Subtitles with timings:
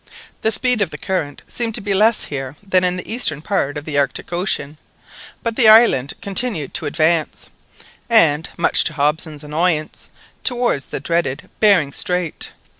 [0.41, 3.77] The speed of the current seemed to be less here than in the eastern part
[3.77, 4.79] of the Arctic Ocean,
[5.43, 7.51] but the island continued to advance,
[8.09, 10.09] and, much to Hobson's annoyance,
[10.43, 12.51] towards the dreaded Behring Strait.